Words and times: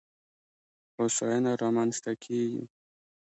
هوساینه 0.95 1.51
رامنځته 1.61 2.11
کېږي. 2.23 2.63